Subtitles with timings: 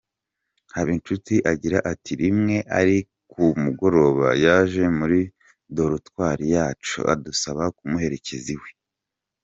[0.75, 2.97] Habinshuti agira ati “Rimwe ari
[3.31, 5.19] ku mugoroba yaje muri
[5.75, 8.69] dorutwari yacu adusaba kumuherekeza iwe.